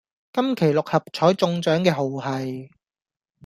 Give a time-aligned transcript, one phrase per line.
[0.33, 2.71] 今期六合彩中獎嘅號係